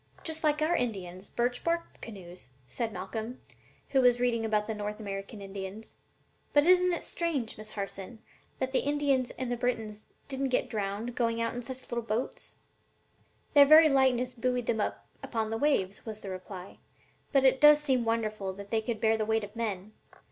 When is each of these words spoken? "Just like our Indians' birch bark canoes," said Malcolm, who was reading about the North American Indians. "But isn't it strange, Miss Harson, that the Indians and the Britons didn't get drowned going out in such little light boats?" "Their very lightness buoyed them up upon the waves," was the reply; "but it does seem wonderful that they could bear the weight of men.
"Just 0.23 0.43
like 0.43 0.63
our 0.63 0.75
Indians' 0.75 1.29
birch 1.29 1.63
bark 1.63 2.01
canoes," 2.01 2.49
said 2.65 2.91
Malcolm, 2.91 3.39
who 3.89 4.01
was 4.01 4.19
reading 4.19 4.43
about 4.43 4.65
the 4.65 4.73
North 4.73 4.99
American 4.99 5.43
Indians. 5.43 5.95
"But 6.53 6.65
isn't 6.65 6.91
it 6.91 7.03
strange, 7.03 7.55
Miss 7.55 7.69
Harson, 7.69 8.17
that 8.57 8.71
the 8.71 8.79
Indians 8.79 9.29
and 9.37 9.51
the 9.51 9.57
Britons 9.57 10.07
didn't 10.27 10.49
get 10.49 10.71
drowned 10.71 11.13
going 11.13 11.39
out 11.39 11.53
in 11.53 11.61
such 11.61 11.83
little 11.83 11.99
light 11.99 12.07
boats?" 12.07 12.55
"Their 13.53 13.65
very 13.67 13.89
lightness 13.89 14.33
buoyed 14.33 14.65
them 14.65 14.81
up 14.81 15.05
upon 15.21 15.51
the 15.51 15.57
waves," 15.59 16.03
was 16.03 16.21
the 16.21 16.31
reply; 16.31 16.79
"but 17.31 17.43
it 17.45 17.61
does 17.61 17.79
seem 17.79 18.03
wonderful 18.03 18.53
that 18.53 18.71
they 18.71 18.81
could 18.81 18.99
bear 18.99 19.17
the 19.17 19.25
weight 19.27 19.43
of 19.43 19.55
men. 19.55 19.91